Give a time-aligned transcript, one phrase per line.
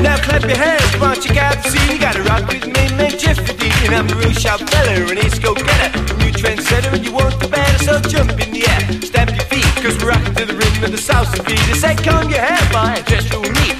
[0.00, 3.68] Now clap your hands, bunch of guys, see you gotta rock with me, man, Jiffy
[3.84, 7.48] And I'm a real sharp fella, an ace go-getter New trendsetter and you want the
[7.48, 9.02] better, so jump in the air.
[9.02, 11.96] Stamp your feet, cause we're rocking to the rhythm of the salsa beat Just say,
[11.96, 13.77] calm your head, boy, just you and me.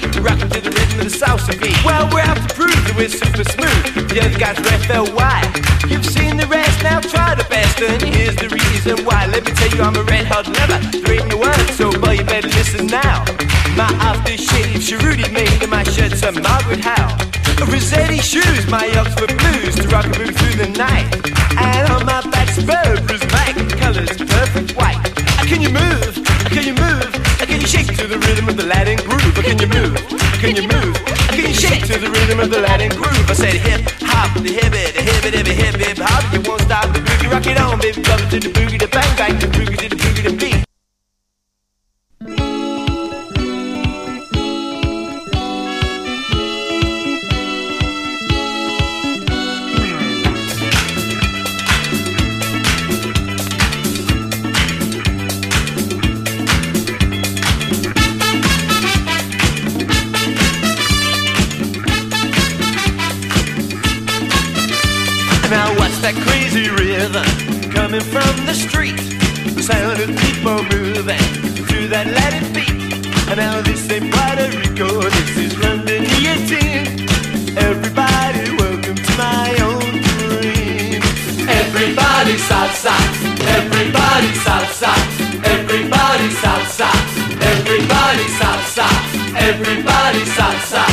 [1.85, 4.11] Well, we're to prove that we're super smooth.
[4.11, 5.39] The other guys ref their why.
[5.87, 7.79] You've seen the rest, now try the best.
[7.79, 9.25] And here's the reason why.
[9.27, 10.79] Let me tell you, I'm a red hot lover.
[10.99, 13.23] There ain't no word, so boy, you better listen now.
[13.79, 17.15] My after shave, Sharudi made, and my shirt's a Margaret Howe.
[17.71, 21.07] Rossetti shoes, my Oxford blues, to rock a move through the night.
[21.55, 24.99] And on my back's robe is black, colors perfect white.
[25.39, 26.19] Uh, can you move?
[26.51, 27.11] Can you move?
[27.39, 29.37] Uh, can you shake to the rhythm of the Latin groove?
[29.37, 29.95] Uh, can you move?
[30.43, 30.88] Can you move?
[31.89, 33.29] to the rhythm of the Latin groove.
[33.29, 36.21] I said hip hop, the hip it, the hip it, hip hip hip hop.
[36.31, 39.17] You won't stop the boogie, rock it on, baby, bump to the boogie, the bang
[39.17, 40.48] bang, the boogie to the boogie, the beat.
[66.11, 68.97] that crazy rhythm coming from the street.
[69.53, 71.21] The sound of people moving
[71.69, 72.73] to that Latin beat.
[73.29, 77.05] And now this ain't Puerto Rico, this is London 18.
[77.57, 80.97] Everybody, welcome to my own dream.
[81.45, 82.95] Everybody salsa,
[83.61, 84.93] everybody salsa,
[85.45, 86.89] everybody salsa,
[87.53, 88.89] everybody salsa,
[89.37, 90.09] everybody salsa.
[90.09, 90.88] Everybody salsa.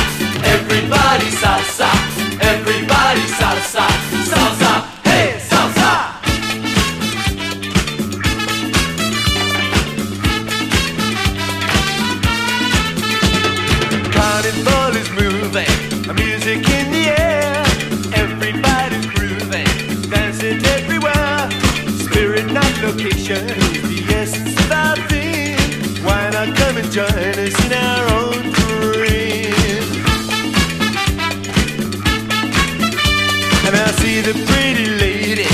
[22.87, 23.47] location.
[23.87, 25.57] Fiesta thing.
[26.05, 29.83] Why not come and join us in our own dream?
[33.65, 35.49] And I see the pretty lady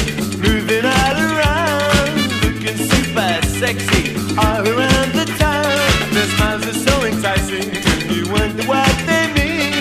[0.46, 4.04] moving all around, looking super sexy
[4.38, 6.14] all around the town.
[6.14, 7.68] Their smiles are so enticing,
[8.14, 9.74] you wonder what they mean.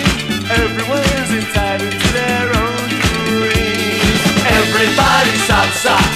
[0.49, 1.02] Everyone.